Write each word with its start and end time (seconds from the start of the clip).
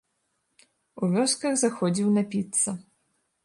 У 1.03 1.09
вёсках 1.17 1.53
заходзіў 1.65 2.07
напіцца. 2.19 2.69